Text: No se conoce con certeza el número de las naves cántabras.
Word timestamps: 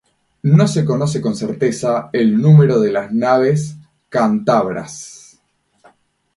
No 0.41 0.67
se 0.67 0.83
conoce 0.83 1.21
con 1.21 1.35
certeza 1.35 2.09
el 2.11 2.41
número 2.41 2.79
de 2.79 2.91
las 2.91 3.11
naves 3.13 3.75
cántabras. 4.09 5.39